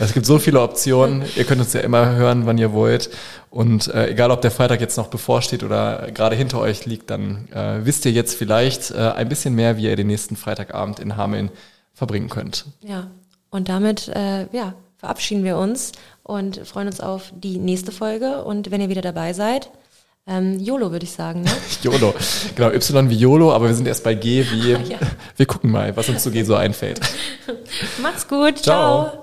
Es 0.01 0.13
gibt 0.13 0.27
so 0.27 0.41
viele 0.41 0.61
Optionen. 0.61 1.25
Ihr 1.37 1.45
könnt 1.45 1.61
uns 1.61 1.73
ja 1.73 1.81
immer 1.83 2.17
hören, 2.17 2.47
wann 2.47 2.59
ihr 2.59 2.73
wollt. 2.73 3.11
Und 3.49 3.87
äh, 3.89 4.11
egal, 4.11 4.33
ob 4.33 4.41
der 4.43 4.51
Freitag 4.51 4.81
jetzt 4.81 4.97
noch 4.97 5.07
bevorsteht 5.07 5.63
oder 5.63 6.11
gerade 6.13 6.35
hinter 6.35 6.59
euch 6.59 6.85
liegt, 6.85 7.11
dann 7.11 7.47
äh, 7.53 7.85
wisst 7.85 8.05
ihr 8.07 8.13
jetzt 8.13 8.37
vielleicht 8.37 8.91
äh, 8.91 8.97
ein 8.97 9.29
bisschen 9.29 9.55
mehr, 9.55 9.77
wie 9.77 9.85
ihr 9.85 9.95
den 9.95 10.09
nächsten 10.09 10.35
Freitagabend 10.35 10.99
in 10.99 11.17
Hameln 11.17 11.51
verbringen 11.95 12.29
könnt. 12.29 12.65
Ja, 12.81 13.07
und 13.51 13.69
damit 13.69 14.09
äh, 14.09 14.49
ja, 14.51 14.75
verabschieden 14.99 15.45
wir 15.45 15.57
uns 15.57 15.93
und 16.27 16.67
freuen 16.67 16.89
uns 16.89 17.01
auf 17.01 17.33
die 17.35 17.59
nächste 17.59 17.93
Folge. 17.93 18.43
Und 18.45 18.71
wenn 18.71 18.81
ihr 18.81 18.89
wieder 18.89 19.03
dabei 19.03 19.33
seid, 19.33 19.71
ähm, 20.27 20.59
YOLO 20.59 20.91
würde 20.91 21.05
ich 21.05 21.13
sagen. 21.13 21.43
Ne? 21.43 21.51
YOLO. 21.83 22.13
Genau, 22.57 22.71
Y 22.73 23.11
wie 23.11 23.17
YOLO, 23.17 23.53
aber 23.53 23.69
wir 23.69 23.75
sind 23.75 23.87
erst 23.87 24.03
bei 24.03 24.15
G 24.15 24.45
wie. 24.51 24.71
ja. 24.91 24.99
Wir 25.37 25.47
gucken 25.47 25.71
mal, 25.71 25.97
was 25.97 26.09
uns 26.09 26.25
zu 26.25 26.33
G 26.33 26.43
so 26.43 26.57
einfällt. 26.57 27.01
Macht's 28.03 28.27
gut. 28.27 28.59
Ciao. 28.59 29.11
Ciao. 29.11 29.23